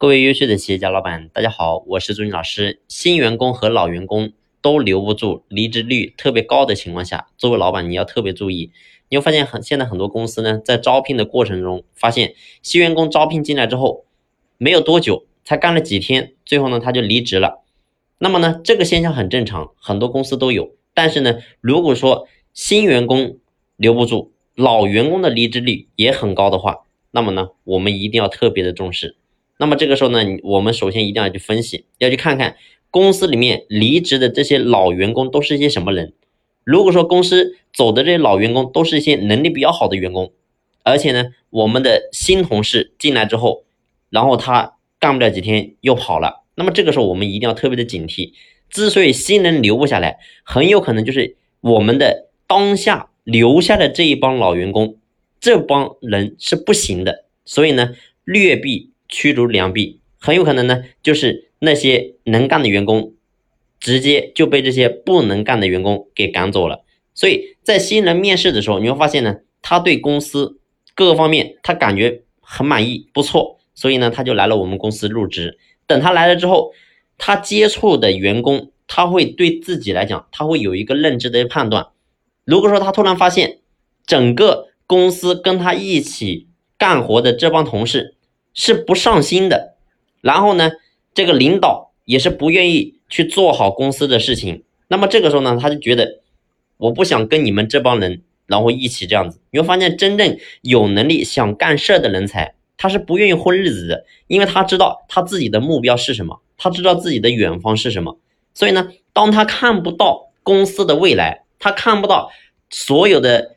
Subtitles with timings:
[0.00, 2.80] 各位优秀的企业家老板，大家好，我是朱军老师。
[2.88, 8.70] 新员工和老员工都留不住，离职率特别高的情况下，作为老板你要特别注意。
[9.10, 14.06] 你会发现很现在很多公司呢，在招聘的过程中，发现新员工招聘进来之后，
[14.56, 17.62] 没有多久，才干了几天，最后呢他就离职了。
[18.16, 20.70] 那么呢，这个现象很正常，很多公司都有。
[20.94, 23.36] 但是呢，如果说新员工
[23.76, 29.18] 留不住，老员工的离职率也很高的话，那么呢，我们一定要特别的重视。
[29.60, 32.56] 那么这个时候呢，我们首先一定要去分析，要去看看
[32.90, 36.14] 公司里面离职的这些老员工都是一些什么人。
[36.64, 40.32] 如果说公司走的这些老员工都是一些能力比较好的员工，
[40.82, 43.64] 而且呢，我们的新同事进来之后，
[44.08, 48.32] 然后他干不了几天又跑了，那么这个时候我们一定要特别的警惕。
[48.70, 54.96] 之所以新人留不下来，很有可能就是我们的当下留下的这一帮老员工，
[55.38, 58.89] 这帮人是不行的，所以呢，劣币。
[59.10, 63.12] 驱逐良币，很有可能呢，就是那些能干的员工，
[63.78, 66.84] 直接就被这些不能干的员工给赶走了。
[67.14, 70.58] 所以在新人面试的时候，你会发现呢，他对公司
[70.94, 75.58] 各个方面他感觉很满意，不错，所以呢，他就来了我们公司入职。
[75.86, 76.72] 等他来了之后，
[77.18, 81.88] 他接触的员工，他会对自己来讲，他会有一个认知的判断。
[82.44, 83.58] 如果说他突然发现
[84.06, 88.16] 整个公司跟他一起干活的这帮同事，
[88.54, 89.74] 是不上心的，
[90.20, 90.70] 然后呢，
[91.14, 94.64] 这个领导也是不愿意去做好公司的事情。
[94.88, 96.20] 那么这个时候呢，他就觉得
[96.76, 99.40] 我不想跟你们这帮人，然后一起这样子。
[99.50, 108.18] 你会发现，真正有能力想干事的人才，他是不愿意混日子的，因为他知道他自己的目标是什么，他知道自己的远方是什么。
[108.52, 112.30] 所以呢，当他看不到公司的未来，他看不到
[112.68, 113.56] 所有的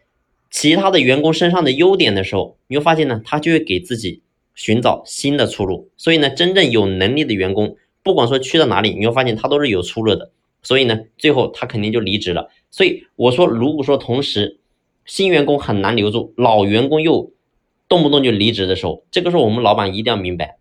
[0.52, 4.22] 其他的员工身上的优点的时候，你会发现呢，他就会给自己。
[4.56, 10.32] 寻找新的出路，所以呢，真正有能力的员工，不管说去到哪里，你会发现他都是有出路的。
[10.62, 12.50] 所以呢，最后他肯定就离职了。
[12.72, 14.60] 所以我说，如果说同时
[15.06, 17.32] 新员工很难留住，老员工又
[17.90, 20.58] 动不动就离职的时候，这个时候我们老板一定要明白，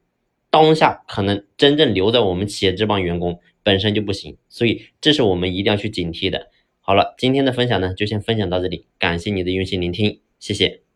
[0.50, 6.48] 当下可能真正留在我们企业这帮员工本身就不行，所以这是我们一定要去警惕的。
[6.80, 10.91] 好了，今天的分享呢，就先分享到这里，感谢你的用心聆听，谢谢。